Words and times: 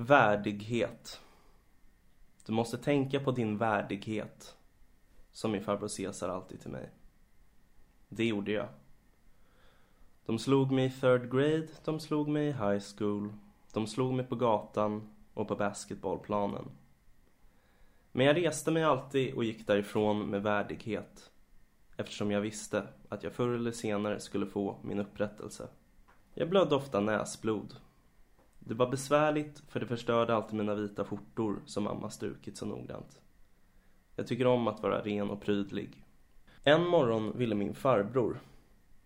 Värdighet. 0.00 1.20
Du 2.46 2.52
måste 2.52 2.78
tänka 2.78 3.20
på 3.20 3.30
din 3.30 3.58
värdighet. 3.58 4.56
Som 5.32 5.50
min 5.50 5.64
farbror 5.64 5.88
Cesar 5.88 6.28
alltid 6.28 6.60
till 6.60 6.70
mig. 6.70 6.90
Det 8.08 8.24
gjorde 8.24 8.52
jag. 8.52 8.68
De 10.26 10.38
slog 10.38 10.72
mig 10.72 10.84
i 10.84 10.90
third 10.90 11.32
grade, 11.32 11.68
de 11.84 12.00
slog 12.00 12.28
mig 12.28 12.48
i 12.48 12.52
high 12.52 12.82
school, 12.96 13.32
de 13.72 13.86
slog 13.86 14.14
mig 14.14 14.26
på 14.26 14.36
gatan 14.36 15.08
och 15.34 15.48
på 15.48 15.56
basketbollplanen. 15.56 16.64
Men 18.12 18.26
jag 18.26 18.36
reste 18.36 18.70
mig 18.70 18.84
alltid 18.84 19.34
och 19.34 19.44
gick 19.44 19.66
därifrån 19.66 20.26
med 20.26 20.42
värdighet 20.42 21.30
eftersom 21.96 22.30
jag 22.30 22.40
visste 22.40 22.86
att 23.08 23.22
jag 23.22 23.32
förr 23.32 23.54
eller 23.54 23.72
senare 23.72 24.20
skulle 24.20 24.46
få 24.46 24.76
min 24.82 24.98
upprättelse. 24.98 25.68
Jag 26.34 26.50
blödde 26.50 26.74
ofta 26.74 27.00
näsblod. 27.00 27.76
Det 28.68 28.74
var 28.74 28.90
besvärligt 28.90 29.62
för 29.68 29.80
det 29.80 29.86
förstörde 29.86 30.34
alltid 30.34 30.58
mina 30.58 30.74
vita 30.74 31.04
skjortor 31.04 31.62
som 31.66 31.84
mamma 31.84 32.10
strukit 32.10 32.56
så 32.56 32.66
noggrant. 32.66 33.20
Jag 34.16 34.26
tycker 34.26 34.46
om 34.46 34.68
att 34.68 34.82
vara 34.82 35.00
ren 35.00 35.30
och 35.30 35.40
prydlig. 35.40 36.04
En 36.62 36.86
morgon 36.86 37.38
ville 37.38 37.54
min 37.54 37.74
farbror, 37.74 38.40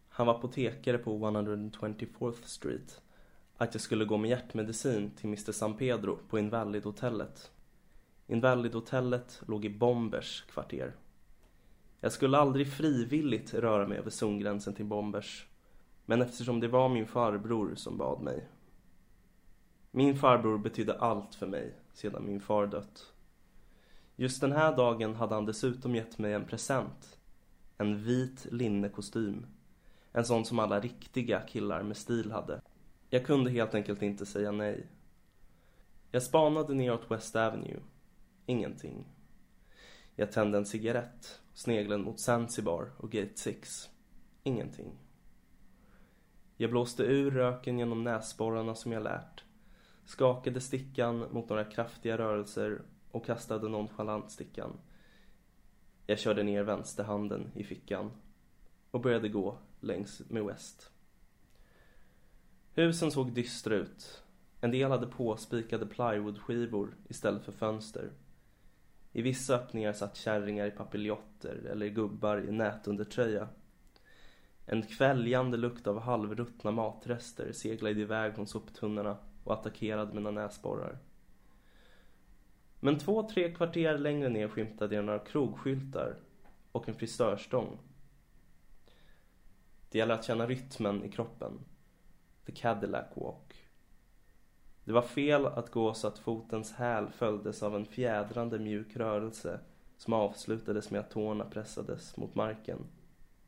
han 0.08 0.26
var 0.26 0.34
apotekare 0.34 0.98
på 0.98 1.18
124th 1.18 2.44
Street, 2.44 3.02
att 3.56 3.74
jag 3.74 3.80
skulle 3.80 4.04
gå 4.04 4.16
med 4.16 4.30
hjärtmedicin 4.30 5.10
till 5.10 5.26
Mr 5.26 5.52
San 5.52 5.76
Pedro 5.76 6.18
på 6.28 6.38
Invalidhotellet. 6.38 7.50
Invalidhotellet 8.26 9.42
låg 9.46 9.64
i 9.64 9.70
Bombers 9.70 10.42
kvarter. 10.42 10.94
Jag 12.00 12.12
skulle 12.12 12.38
aldrig 12.38 12.72
frivilligt 12.72 13.54
röra 13.54 13.86
mig 13.86 13.98
över 13.98 14.10
zongränsen 14.10 14.74
till 14.74 14.84
Bombers. 14.86 15.46
Men 16.06 16.22
eftersom 16.22 16.60
det 16.60 16.68
var 16.68 16.88
min 16.88 17.06
farbror 17.06 17.74
som 17.74 17.98
bad 17.98 18.22
mig. 18.22 18.48
Min 19.94 20.16
farbror 20.16 20.58
betydde 20.58 20.98
allt 20.98 21.34
för 21.34 21.46
mig 21.46 21.74
sedan 21.92 22.26
min 22.26 22.40
far 22.40 22.66
dött. 22.66 23.12
Just 24.16 24.40
den 24.40 24.52
här 24.52 24.76
dagen 24.76 25.14
hade 25.14 25.34
han 25.34 25.46
dessutom 25.46 25.94
gett 25.94 26.18
mig 26.18 26.32
en 26.32 26.44
present. 26.44 27.18
En 27.78 28.04
vit 28.04 28.46
linnekostym. 28.50 29.46
En 30.12 30.24
sån 30.24 30.44
som 30.44 30.58
alla 30.58 30.80
riktiga 30.80 31.40
killar 31.40 31.82
med 31.82 31.96
stil 31.96 32.32
hade. 32.32 32.60
Jag 33.10 33.26
kunde 33.26 33.50
helt 33.50 33.74
enkelt 33.74 34.02
inte 34.02 34.26
säga 34.26 34.52
nej. 34.52 34.86
Jag 36.10 36.22
spanade 36.22 36.74
neråt 36.74 37.10
West 37.10 37.36
Avenue. 37.36 37.80
Ingenting. 38.46 39.04
Jag 40.16 40.32
tände 40.32 40.58
en 40.58 40.66
cigarett, 40.66 41.40
sneglen 41.54 42.02
mot 42.02 42.20
Zanzibar 42.20 42.90
och 42.96 43.10
Gate 43.10 43.36
6. 43.36 43.88
Ingenting. 44.42 44.92
Jag 46.56 46.70
blåste 46.70 47.02
ur 47.02 47.30
röken 47.30 47.78
genom 47.78 48.04
näsborrarna 48.04 48.74
som 48.74 48.92
jag 48.92 49.02
lärt. 49.02 49.44
Skakade 50.04 50.60
stickan 50.60 51.26
mot 51.30 51.48
några 51.48 51.64
kraftiga 51.64 52.18
rörelser 52.18 52.82
och 53.10 53.26
kastade 53.26 53.68
nonchalant 53.68 54.30
stickan. 54.30 54.72
Jag 56.06 56.18
körde 56.18 56.42
ner 56.42 56.62
vänsterhanden 56.62 57.50
i 57.54 57.64
fickan 57.64 58.10
och 58.90 59.00
började 59.00 59.28
gå 59.28 59.58
längs 59.80 60.22
med 60.28 60.44
West. 60.44 60.90
Husen 62.74 63.10
såg 63.10 63.32
dystra 63.32 63.74
ut. 63.74 64.22
En 64.60 64.70
del 64.70 64.90
hade 64.90 65.06
påspikade 65.06 65.86
plywoodskivor 65.86 66.96
istället 67.08 67.44
för 67.44 67.52
fönster. 67.52 68.10
I 69.12 69.22
vissa 69.22 69.54
öppningar 69.54 69.92
satt 69.92 70.16
kärringar 70.16 70.66
i 70.66 70.70
papiljotter 70.70 71.54
eller 71.70 71.86
gubbar 71.86 72.48
i 72.48 72.52
nätundertröja. 72.52 73.48
En 74.66 74.82
kväljande 74.82 75.56
lukt 75.56 75.86
av 75.86 76.00
halvruttna 76.00 76.70
matrester 76.70 77.52
seglade 77.52 78.00
iväg 78.00 78.34
från 78.34 78.46
soptunnorna 78.46 79.16
och 79.44 79.52
attackerade 79.52 80.14
mina 80.14 80.30
näsborrar. 80.30 80.98
Men 82.80 82.98
två, 82.98 83.28
tre 83.28 83.54
kvarter 83.54 83.98
längre 83.98 84.28
ner 84.28 84.48
skymtade 84.48 84.94
jag 84.94 85.04
några 85.04 85.18
krogskyltar 85.18 86.16
och 86.72 86.88
en 86.88 86.94
frisörstång. 86.94 87.78
Det 89.90 89.98
gäller 89.98 90.14
att 90.14 90.24
känna 90.24 90.46
rytmen 90.46 91.04
i 91.04 91.08
kroppen. 91.08 91.60
The 92.46 92.52
Cadillac 92.52 93.06
Walk. 93.14 93.68
Det 94.84 94.92
var 94.92 95.02
fel 95.02 95.46
att 95.46 95.70
gå 95.70 95.94
så 95.94 96.08
att 96.08 96.18
fotens 96.18 96.72
häl 96.72 97.08
följdes 97.10 97.62
av 97.62 97.76
en 97.76 97.86
fjädrande 97.86 98.58
mjuk 98.58 98.96
rörelse 98.96 99.60
som 99.96 100.12
avslutades 100.12 100.90
med 100.90 101.00
att 101.00 101.10
tårna 101.10 101.44
pressades 101.44 102.16
mot 102.16 102.34
marken. 102.34 102.78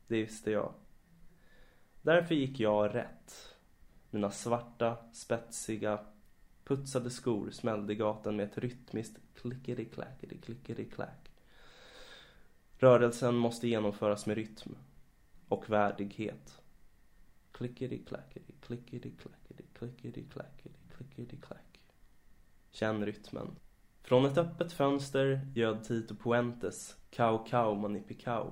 Det 0.07 0.15
visste 0.21 0.51
jag. 0.51 0.73
Därför 2.01 2.35
gick 2.35 2.59
jag 2.59 2.95
rätt. 2.95 3.54
Mina 4.15 4.31
svarta, 4.31 4.97
spetsiga, 5.11 5.99
putsade 6.63 7.09
skor 7.09 7.51
smällde 7.51 7.93
i 7.93 7.95
gatan 7.95 8.35
med 8.35 8.45
ett 8.45 8.57
rytmiskt 8.57 9.17
klickety-clackety, 9.35 10.41
klickety-clack. 10.41 11.31
Rörelsen 12.77 13.35
måste 13.35 13.67
genomföras 13.67 14.25
med 14.25 14.35
rytm 14.35 14.75
och 15.47 15.69
värdighet. 15.69 16.61
Klickety-clackety, 17.51 18.53
klickety-clackety, 18.61 19.63
klickety-clackety, 19.79 20.69
klickety-clack. 20.97 21.79
Känn 22.71 23.05
rytmen. 23.05 23.55
Från 24.01 24.25
ett 24.25 24.37
öppet 24.37 24.73
fönster 24.73 25.47
göd 25.55 25.83
Tito 25.83 26.15
Puentes 26.15 26.95
Kau-kau, 27.09 27.75
manipikau. 27.75 28.51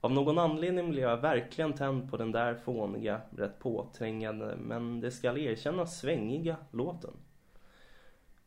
Av 0.00 0.12
någon 0.12 0.38
anledning 0.38 0.90
blev 0.90 1.02
jag 1.02 1.16
verkligen 1.16 1.72
tänd 1.72 2.10
på 2.10 2.16
den 2.16 2.32
där 2.32 2.54
fåniga, 2.54 3.20
rätt 3.36 3.58
påträngande, 3.58 4.56
men 4.56 5.00
det 5.00 5.10
skall 5.10 5.38
erkännas 5.38 5.98
svängiga 6.00 6.56
låten. 6.70 7.14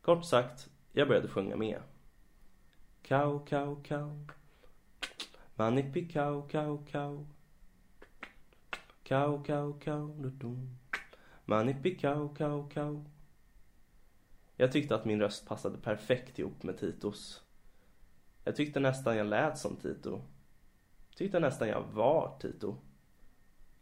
Kort 0.00 0.24
sagt, 0.24 0.70
jag 0.92 1.08
började 1.08 1.28
sjunga 1.28 1.56
med. 1.56 1.80
Kau, 3.02 3.38
kau, 3.46 3.82
kau. 3.82 4.26
Manippi 5.54 6.08
kau, 6.08 6.48
kau, 6.48 6.84
kau. 6.92 7.26
Kau, 9.02 9.42
kau, 9.44 9.80
cow, 9.80 10.16
manipi 10.16 10.68
Manippi 11.44 11.94
kau, 11.94 12.68
kau. 12.68 13.04
Jag 14.56 14.72
tyckte 14.72 14.94
att 14.94 15.04
min 15.04 15.20
röst 15.20 15.48
passade 15.48 15.78
perfekt 15.78 16.38
ihop 16.38 16.62
med 16.62 16.78
Titos. 16.78 17.42
Jag 18.44 18.56
tyckte 18.56 18.80
nästan 18.80 19.16
jag 19.16 19.26
lät 19.26 19.58
som 19.58 19.76
Tito. 19.76 20.20
Tyckte 21.16 21.40
nästan 21.40 21.68
jag 21.68 21.82
var 21.82 22.38
Tito. 22.40 22.76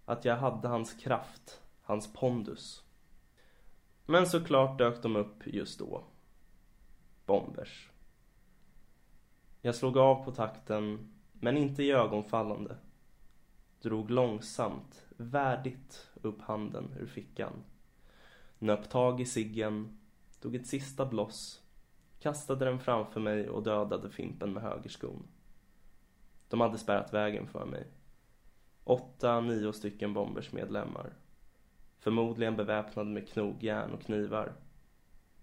Att 0.04 0.24
jag 0.24 0.36
hade 0.36 0.68
hans 0.68 0.94
kraft, 0.94 1.62
hans 1.82 2.12
pondus. 2.12 2.84
Men 4.06 4.26
såklart 4.26 4.78
dök 4.78 5.02
de 5.02 5.16
upp 5.16 5.46
just 5.46 5.78
då. 5.78 6.04
Bombers. 7.26 7.90
Jag 9.60 9.74
slog 9.74 9.96
av 9.96 10.24
på 10.24 10.32
takten, 10.32 11.12
men 11.32 11.56
inte 11.56 11.82
i 11.82 11.92
ögonfallande. 11.92 12.76
Drog 13.80 14.10
långsamt, 14.10 15.06
värdigt 15.16 16.10
upp 16.14 16.42
handen 16.42 16.94
ur 17.00 17.06
fickan. 17.06 17.52
Nöp 18.58 18.90
tag 18.90 19.20
i 19.20 19.26
ciggen, 19.26 19.98
tog 20.40 20.54
ett 20.54 20.66
sista 20.66 21.06
bloss, 21.06 21.62
kastade 22.20 22.64
den 22.64 22.80
framför 22.80 23.20
mig 23.20 23.48
och 23.48 23.62
dödade 23.62 24.10
Fimpen 24.10 24.52
med 24.52 24.62
högerskon. 24.62 25.26
De 26.52 26.60
hade 26.60 26.78
spärrat 26.78 27.14
vägen 27.14 27.46
för 27.46 27.64
mig. 27.64 27.86
Åtta, 28.84 29.40
nio 29.40 29.72
stycken 29.72 30.14
bombers 30.14 30.52
medlemmar. 30.52 31.12
Förmodligen 31.98 32.56
beväpnade 32.56 33.10
med 33.10 33.28
knogjärn 33.28 33.90
och 33.92 34.00
knivar. 34.02 34.52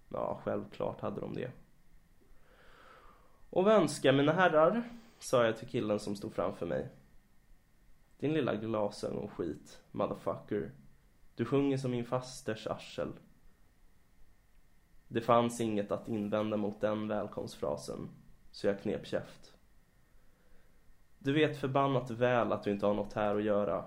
Ja, 0.10 0.42
självklart 0.44 1.02
hade 1.02 1.22
de 1.22 1.34
det. 1.34 1.52
Och 3.50 3.64
vad 3.64 3.74
önskar 3.74 4.14
mina 4.14 4.32
herrar? 4.32 4.84
sa 5.20 5.46
jag 5.46 5.58
till 5.58 5.68
killen 5.68 6.00
som 6.00 6.16
stod 6.16 6.34
framför 6.34 6.66
mig. 6.66 6.90
Din 8.20 8.34
lilla 8.34 8.56
glasögonskit, 8.56 9.82
motherfucker. 9.92 10.72
Du 11.36 11.46
sjunger 11.46 11.78
som 11.78 11.92
min 11.92 12.06
fasters 12.06 12.68
arsel. 12.68 13.14
Det 15.08 15.22
fanns 15.22 15.62
inget 15.62 15.92
att 15.92 16.08
invända 16.08 16.58
mot 16.58 16.82
den 16.82 17.08
välkomstfrasen, 17.08 18.10
så 18.52 18.68
jag 18.68 18.82
knep 18.82 19.06
käft. 19.06 19.59
Du 21.30 21.34
vet 21.34 21.58
förbannat 21.58 22.12
väl 22.12 22.52
att 22.52 22.64
du 22.64 22.72
inte 22.72 22.86
har 22.86 22.94
något 22.94 23.14
här 23.14 23.36
att 23.36 23.44
göra. 23.44 23.86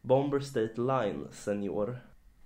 Bomber 0.00 0.40
State 0.40 0.80
Line, 0.80 1.26
senior, 1.30 1.98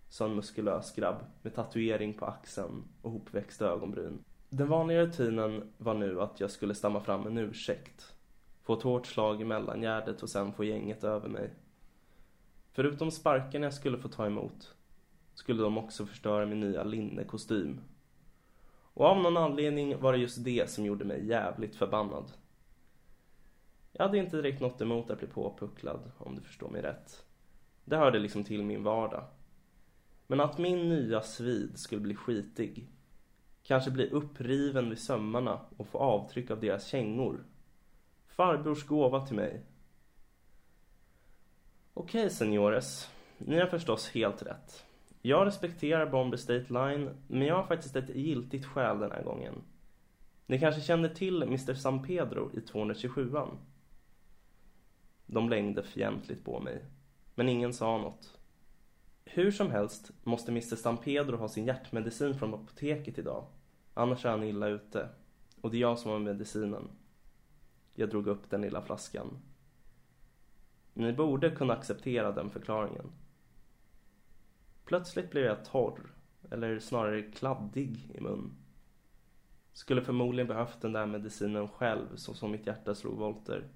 sa 0.08 0.24
en 0.24 0.34
muskulös 0.34 0.94
grabb 0.94 1.16
med 1.42 1.54
tatuering 1.54 2.14
på 2.14 2.26
axeln 2.26 2.84
och 3.02 3.10
hopväxta 3.10 3.66
ögonbryn. 3.66 4.24
Den 4.48 4.68
vanliga 4.68 5.00
rutinen 5.00 5.72
var 5.78 5.94
nu 5.94 6.20
att 6.20 6.40
jag 6.40 6.50
skulle 6.50 6.74
stamma 6.74 7.00
fram 7.00 7.26
en 7.26 7.38
ursäkt. 7.38 8.14
Få 8.62 8.74
ett 8.74 8.82
hårt 8.82 9.06
slag 9.06 9.40
i 9.40 9.44
mellangärdet 9.44 10.22
och 10.22 10.30
sen 10.30 10.52
få 10.52 10.64
gänget 10.64 11.04
över 11.04 11.28
mig. 11.28 11.50
Förutom 12.72 13.10
sparken 13.10 13.62
jag 13.62 13.74
skulle 13.74 13.98
få 13.98 14.08
ta 14.08 14.26
emot 14.26 14.74
skulle 15.34 15.62
de 15.62 15.78
också 15.78 16.06
förstöra 16.06 16.46
min 16.46 16.60
nya 16.60 16.84
linnekostym. 16.84 17.80
Och 18.94 19.06
av 19.06 19.22
någon 19.22 19.36
anledning 19.36 20.00
var 20.00 20.12
det 20.12 20.18
just 20.18 20.44
det 20.44 20.70
som 20.70 20.84
gjorde 20.84 21.04
mig 21.04 21.26
jävligt 21.26 21.76
förbannad. 21.76 22.32
Jag 23.98 24.06
hade 24.06 24.18
inte 24.18 24.36
direkt 24.36 24.60
något 24.60 24.80
emot 24.80 25.10
att 25.10 25.18
bli 25.18 25.28
påpucklad, 25.28 26.10
om 26.18 26.34
du 26.34 26.42
förstår 26.42 26.68
mig 26.70 26.82
rätt. 26.82 27.24
Det 27.84 27.96
hörde 27.96 28.18
liksom 28.18 28.44
till 28.44 28.62
min 28.62 28.82
vardag. 28.82 29.24
Men 30.26 30.40
att 30.40 30.58
min 30.58 30.88
nya 30.88 31.20
svid 31.20 31.78
skulle 31.78 32.00
bli 32.00 32.14
skitig. 32.14 32.88
Kanske 33.62 33.90
bli 33.90 34.10
uppriven 34.10 34.88
vid 34.88 34.98
sömmarna 34.98 35.60
och 35.76 35.86
få 35.86 35.98
avtryck 35.98 36.50
av 36.50 36.60
deras 36.60 36.86
kängor. 36.86 37.44
Farbrors 38.26 38.86
gåva 38.86 39.26
till 39.26 39.36
mig. 39.36 39.62
Okej, 41.94 42.30
seniores. 42.30 43.10
Ni 43.38 43.58
har 43.60 43.66
förstås 43.66 44.10
helt 44.10 44.42
rätt. 44.42 44.84
Jag 45.22 45.46
respekterar 45.46 46.06
Bombay 46.06 46.38
State 46.38 46.72
Line, 46.72 47.10
men 47.26 47.46
jag 47.46 47.56
har 47.56 47.66
faktiskt 47.66 47.96
ett 47.96 48.16
giltigt 48.16 48.66
skäl 48.66 48.98
den 48.98 49.10
här 49.12 49.22
gången. 49.22 49.54
Ni 50.46 50.60
kanske 50.60 50.80
känner 50.80 51.08
till 51.08 51.42
Mr 51.42 51.74
San 51.74 52.02
Pedro 52.02 52.50
i 52.54 52.60
227an? 52.60 53.56
De 55.26 55.48
längde 55.48 55.82
fientligt 55.82 56.44
på 56.44 56.60
mig, 56.60 56.84
men 57.34 57.48
ingen 57.48 57.72
sa 57.72 57.98
något. 57.98 58.38
Hur 59.24 59.50
som 59.50 59.70
helst 59.70 60.10
måste 60.24 60.50
Mr 60.50 60.76
San 60.76 60.96
Pedro 60.96 61.36
ha 61.36 61.48
sin 61.48 61.66
hjärtmedicin 61.66 62.34
från 62.34 62.54
apoteket 62.54 63.18
idag. 63.18 63.46
Annars 63.94 64.24
är 64.24 64.30
han 64.30 64.42
illa 64.42 64.68
ute. 64.68 65.08
Och 65.60 65.70
det 65.70 65.76
är 65.76 65.80
jag 65.80 65.98
som 65.98 66.10
har 66.10 66.18
medicinen. 66.18 66.88
Jag 67.94 68.10
drog 68.10 68.26
upp 68.26 68.50
den 68.50 68.60
lilla 68.60 68.82
flaskan. 68.82 69.38
Ni 70.94 71.12
borde 71.12 71.50
kunna 71.50 71.72
acceptera 71.72 72.32
den 72.32 72.50
förklaringen. 72.50 73.12
Plötsligt 74.84 75.30
blev 75.30 75.44
jag 75.44 75.64
torr, 75.64 76.00
eller 76.50 76.78
snarare 76.78 77.22
kladdig 77.22 78.10
i 78.14 78.20
mun. 78.20 78.56
Skulle 79.72 80.02
förmodligen 80.02 80.48
behövt 80.48 80.80
den 80.80 80.92
där 80.92 81.06
medicinen 81.06 81.68
själv 81.68 82.16
så 82.16 82.34
som 82.34 82.50
mitt 82.50 82.66
hjärta 82.66 82.94
slog 82.94 83.18
volter. 83.18 83.68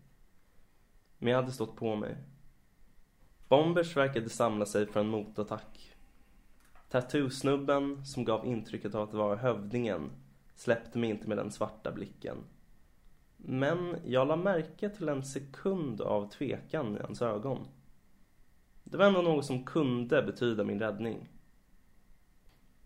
Men 1.22 1.32
jag 1.32 1.40
hade 1.40 1.52
stått 1.52 1.76
på 1.76 1.96
mig. 1.96 2.16
Bombers 3.48 3.96
verkade 3.96 4.28
samla 4.28 4.66
sig 4.66 4.86
för 4.86 5.00
en 5.00 5.08
motattack. 5.08 5.96
Tattoo-snubben, 6.88 8.04
som 8.04 8.24
gav 8.24 8.46
intrycket 8.46 8.94
av 8.94 9.08
att 9.08 9.14
vara 9.14 9.36
hövdingen, 9.36 10.10
släppte 10.54 10.98
mig 10.98 11.10
inte 11.10 11.28
med 11.28 11.38
den 11.38 11.50
svarta 11.50 11.92
blicken. 11.92 12.36
Men 13.36 13.96
jag 14.04 14.28
la 14.28 14.36
märke 14.36 14.88
till 14.90 15.08
en 15.08 15.24
sekund 15.24 16.00
av 16.00 16.30
tvekan 16.30 16.96
i 16.96 17.00
hans 17.00 17.22
ögon. 17.22 17.68
Det 18.84 18.96
var 18.96 19.06
ändå 19.06 19.22
något 19.22 19.44
som 19.44 19.64
kunde 19.64 20.22
betyda 20.22 20.64
min 20.64 20.80
räddning. 20.80 21.28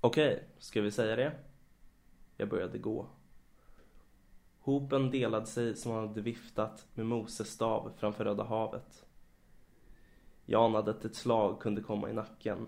Okej, 0.01 0.49
ska 0.59 0.81
vi 0.81 0.91
säga 0.91 1.17
det? 1.17 1.33
Jag 2.37 2.49
började 2.49 2.79
gå. 2.79 3.07
Hopen 4.65 5.11
delade 5.11 5.47
sig 5.47 5.77
som 5.77 5.93
han 5.93 6.09
hade 6.09 6.21
viftat 6.21 6.87
med 6.95 7.07
Moses 7.07 7.49
stav 7.49 7.93
framför 7.97 8.25
Röda 8.25 8.45
havet. 8.45 9.07
Jag 10.45 10.65
anade 10.65 10.91
att 10.91 11.05
ett 11.05 11.15
slag 11.15 11.61
kunde 11.61 11.83
komma 11.83 12.11
i 12.11 12.13
nacken. 12.13 12.67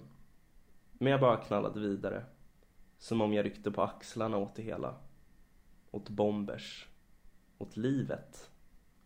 Men 0.92 1.12
jag 1.12 1.20
bara 1.20 1.36
knallade 1.36 1.80
vidare. 1.80 2.24
Som 2.98 3.20
om 3.20 3.32
jag 3.32 3.44
ryckte 3.44 3.70
på 3.70 3.82
axlarna 3.82 4.36
åt 4.36 4.54
det 4.54 4.62
hela. 4.62 4.94
Åt 5.90 6.08
bombers. 6.08 6.88
Åt 7.58 7.76
livet. 7.76 8.50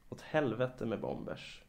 Åt 0.09 0.21
helvete 0.21 0.87
med 0.87 1.01
bombers. 1.01 1.63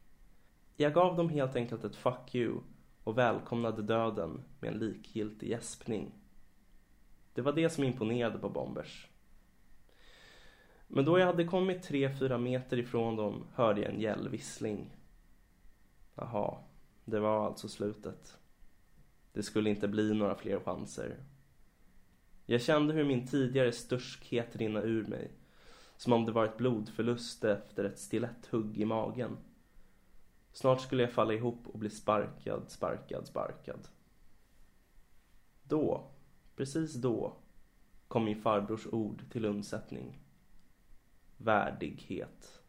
Jag 0.75 0.93
gav 0.93 1.15
dem 1.15 1.29
helt 1.29 1.55
enkelt 1.55 1.83
ett 1.83 1.95
fuck 1.95 2.35
you 2.35 2.59
och 3.03 3.17
välkomnade 3.17 3.81
döden 3.81 4.43
med 4.59 4.73
en 4.73 4.79
likgiltig 4.79 5.49
gäspning. 5.49 6.11
Det 7.33 7.41
var 7.41 7.53
det 7.53 7.69
som 7.69 7.83
imponerade 7.83 8.37
på 8.37 8.49
bombers. 8.49 9.10
Men 10.93 11.05
då 11.05 11.19
jag 11.19 11.25
hade 11.25 11.43
kommit 11.43 11.83
tre, 11.83 12.15
fyra 12.19 12.37
meter 12.37 12.79
ifrån 12.79 13.15
dem 13.15 13.43
hörde 13.53 13.81
jag 13.81 13.93
en 13.93 14.01
gällvissling. 14.01 14.97
Jaha, 16.15 16.57
det 17.05 17.19
var 17.19 17.45
alltså 17.45 17.67
slutet. 17.67 18.37
Det 19.33 19.43
skulle 19.43 19.69
inte 19.69 19.87
bli 19.87 20.13
några 20.13 20.35
fler 20.35 20.59
chanser. 20.59 21.17
Jag 22.45 22.61
kände 22.61 22.93
hur 22.93 23.05
min 23.05 23.27
tidigare 23.27 23.71
störskhet 23.71 24.55
rinna 24.55 24.81
ur 24.81 25.05
mig. 25.05 25.31
Som 25.97 26.13
om 26.13 26.25
det 26.25 26.31
varit 26.31 26.57
blodförlust 26.57 27.43
efter 27.43 27.83
ett 27.83 27.99
stiletthugg 27.99 28.77
i 28.77 28.85
magen. 28.85 29.37
Snart 30.51 30.81
skulle 30.81 31.03
jag 31.03 31.11
falla 31.11 31.33
ihop 31.33 31.67
och 31.67 31.79
bli 31.79 31.89
sparkad, 31.89 32.63
sparkad, 32.67 33.27
sparkad. 33.27 33.87
Då, 35.63 36.11
precis 36.55 36.93
då, 36.93 37.33
kom 38.07 38.25
min 38.25 38.41
farbrors 38.41 38.87
ord 38.87 39.23
till 39.31 39.45
undsättning. 39.45 40.20
Värdighet. 41.43 42.61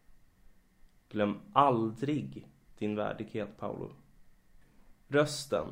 Glöm 1.09 1.39
aldrig 1.53 2.47
din 2.77 2.95
värdighet, 2.95 3.57
Paolo. 3.57 3.91
Rösten 5.07 5.67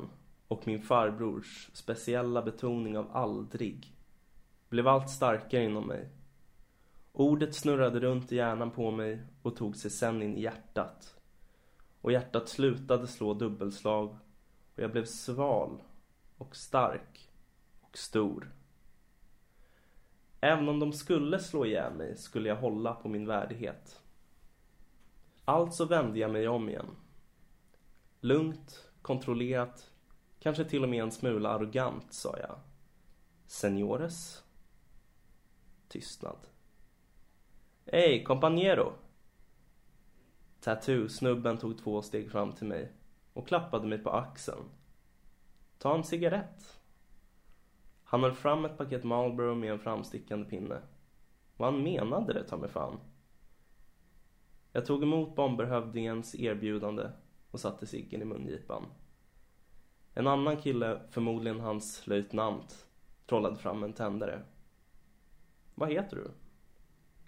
och 0.48 0.66
min 0.66 0.82
farbrors 0.82 1.70
speciella 1.72 2.42
betoning 2.42 2.98
av 2.98 3.16
aldrig 3.16 3.96
blev 4.68 4.88
allt 4.88 5.10
starkare 5.10 5.64
inom 5.64 5.86
mig. 5.86 6.08
Ordet 7.12 7.54
snurrade 7.54 8.00
runt 8.00 8.32
i 8.32 8.36
hjärnan 8.36 8.70
på 8.70 8.90
mig 8.90 9.22
och 9.42 9.56
tog 9.56 9.76
sig 9.76 9.90
sen 9.90 10.22
in 10.22 10.36
i 10.36 10.42
hjärtat. 10.42 11.16
Och 12.00 12.12
hjärtat 12.12 12.48
slutade 12.48 13.06
slå 13.06 13.34
dubbelslag 13.34 14.08
och 14.74 14.82
jag 14.82 14.92
blev 14.92 15.04
sval 15.04 15.82
och 16.38 16.56
stark 16.56 17.30
och 17.80 17.98
stor. 17.98 18.52
Även 20.44 20.68
om 20.68 20.80
de 20.80 20.92
skulle 20.92 21.38
slå 21.38 21.66
ihjäl 21.66 21.94
mig 21.94 22.16
skulle 22.16 22.48
jag 22.48 22.56
hålla 22.56 22.94
på 22.94 23.08
min 23.08 23.26
värdighet. 23.26 24.02
Alltså 25.44 25.84
vände 25.84 26.18
jag 26.18 26.30
mig 26.30 26.48
om 26.48 26.68
igen. 26.68 26.96
Lugnt, 28.20 28.90
kontrollerat, 29.02 29.90
kanske 30.40 30.64
till 30.64 30.82
och 30.82 30.88
med 30.88 31.02
en 31.02 31.10
smula 31.10 31.48
arrogant 31.48 32.12
sa 32.12 32.38
jag. 32.38 32.58
Senores? 33.46 34.44
Tystnad. 35.88 36.46
Ey, 37.86 38.24
compañero! 38.24 38.92
Tattoo-snubben 40.60 41.58
tog 41.58 41.78
två 41.78 42.02
steg 42.02 42.30
fram 42.30 42.52
till 42.52 42.66
mig 42.66 42.92
och 43.32 43.48
klappade 43.48 43.86
mig 43.86 43.98
på 43.98 44.10
axeln. 44.10 44.64
Ta 45.78 45.94
en 45.94 46.04
cigarett. 46.04 46.81
Han 48.12 48.22
höll 48.22 48.32
fram 48.34 48.64
ett 48.64 48.78
paket 48.78 49.04
Marlboro 49.04 49.54
med 49.54 49.72
en 49.72 49.78
framstickande 49.78 50.48
pinne. 50.48 50.80
Och 51.56 51.64
han 51.64 51.82
menade 51.82 52.32
det, 52.32 52.44
ta 52.44 52.56
mig 52.56 52.68
fan. 52.68 53.00
Jag 54.72 54.86
tog 54.86 55.02
emot 55.02 55.36
bomberhövdingens 55.36 56.34
erbjudande 56.34 57.10
och 57.50 57.60
satte 57.60 57.86
ciggen 57.86 58.22
i 58.22 58.24
mungipan. 58.24 58.86
En 60.14 60.26
annan 60.26 60.56
kille, 60.56 61.00
förmodligen 61.10 61.60
hans 61.60 62.06
löjtnant, 62.06 62.86
trollade 63.26 63.56
fram 63.56 63.82
en 63.82 63.92
tändare. 63.92 64.42
Vad 65.74 65.92
heter 65.92 66.16
du? 66.16 66.30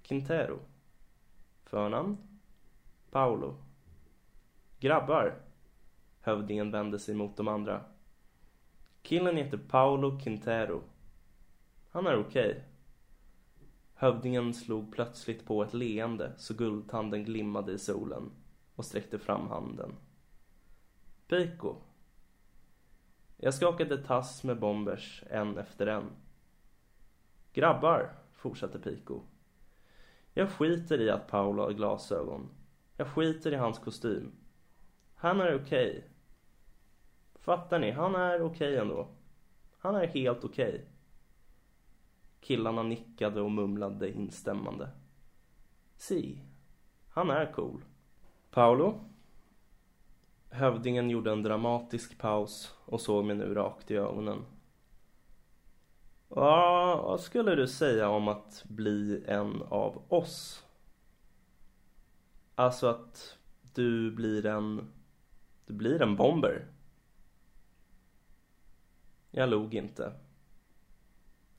Quintero. 0.03 0.59
Förnamn? 1.63 2.17
Paolo. 3.11 3.57
Grabbar. 4.81 5.43
Hövdingen 6.21 6.71
vände 6.71 6.99
sig 6.99 7.15
mot 7.15 7.37
de 7.37 7.49
andra. 7.49 7.85
Killen 9.05 9.37
heter 9.37 9.59
Paolo 9.59 10.19
Quintero. 10.19 10.83
Han 11.91 12.07
är 12.07 12.19
okej. 12.19 12.51
Okay. 12.51 12.63
Hövdingen 13.95 14.55
slog 14.55 14.93
plötsligt 14.93 15.47
på 15.47 15.63
ett 15.63 15.75
leende 15.75 16.33
så 16.37 16.55
guldtanden 16.55 17.25
glimmade 17.25 17.73
i 17.73 17.79
solen 17.79 18.31
och 18.75 18.85
sträckte 18.85 19.19
fram 19.19 19.49
handen. 19.49 19.93
Pico. 21.29 21.77
Jag 23.37 23.55
skakade 23.55 24.03
tass 24.03 24.45
med 24.45 24.59
bombers 24.59 25.25
en 25.31 25.59
efter 25.59 25.87
en. 25.87 26.11
Grabbar, 27.53 28.13
fortsatte 28.33 28.79
Pico. 28.79 29.21
Jag 30.35 30.51
skiter 30.51 31.01
i 31.01 31.11
att 31.11 31.29
Paolo 31.29 31.63
har 31.63 31.73
glasögon. 31.73 32.49
Jag 32.97 33.07
skiter 33.07 33.53
i 33.53 33.57
hans 33.57 33.79
kostym. 33.79 34.33
Han 35.15 35.41
är 35.41 35.55
okej. 35.55 35.99
Okay. 35.99 36.14
Fattar 37.45 37.79
ni? 37.79 37.91
Han 37.91 38.15
är 38.15 38.43
okej 38.43 38.69
okay 38.69 38.77
ändå. 38.77 39.07
Han 39.79 39.95
är 39.95 40.07
helt 40.07 40.45
okej. 40.45 40.69
Okay. 40.69 40.81
Killarna 42.41 42.83
nickade 42.83 43.41
och 43.41 43.51
mumlade 43.51 44.11
instämmande. 44.11 44.91
Si, 45.97 46.43
han 47.09 47.31
är 47.31 47.53
cool. 47.53 47.85
Paolo? 48.51 49.01
Hövdingen 50.51 51.11
gjorde 51.11 51.33
en 51.33 51.43
dramatisk 51.43 52.19
paus 52.19 52.75
och 52.85 53.01
såg 53.01 53.25
mig 53.25 53.37
nu 53.37 53.55
rakt 53.55 53.91
i 53.91 53.97
ögonen. 53.97 54.45
Ja, 56.29 57.03
vad 57.05 57.21
skulle 57.21 57.55
du 57.55 57.69
säga 57.69 58.09
om 58.09 58.29
att 58.29 58.65
bli 58.69 59.25
en 59.27 59.63
av 59.63 60.03
oss? 60.09 60.65
Alltså 62.55 62.87
att 62.87 63.39
du 63.75 64.11
blir 64.11 64.47
en... 64.47 64.93
Du 65.67 65.75
blir 65.75 66.03
en 66.03 66.17
bomber. 66.17 66.67
Jag 69.37 69.49
log 69.49 69.75
inte. 69.75 70.13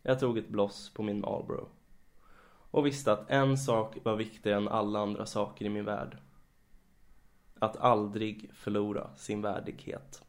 Jag 0.02 0.20
tog 0.20 0.38
ett 0.38 0.50
bloss 0.50 0.94
på 0.94 1.04
min 1.04 1.20
Marlboro. 1.20 1.68
Och 2.72 2.86
visste 2.86 3.12
att 3.12 3.30
en 3.30 3.58
sak 3.58 3.98
var 4.04 4.16
viktigare 4.16 4.58
än 4.58 4.68
alla 4.68 5.00
andra 5.00 5.26
saker 5.26 5.66
i 5.66 5.70
min 5.70 5.86
värld. 5.86 6.18
Att 7.60 7.78
aldrig 7.78 8.50
förlora 8.54 9.16
sin 9.16 9.42
värdighet. 9.42 10.24